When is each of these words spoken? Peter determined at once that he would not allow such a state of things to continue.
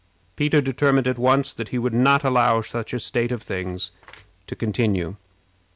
Peter 0.35 0.61
determined 0.61 1.07
at 1.07 1.19
once 1.19 1.53
that 1.53 1.69
he 1.69 1.77
would 1.77 1.93
not 1.93 2.23
allow 2.23 2.59
such 2.59 2.91
a 2.91 2.99
state 2.99 3.31
of 3.31 3.43
things 3.43 3.91
to 4.47 4.55
continue. 4.55 5.15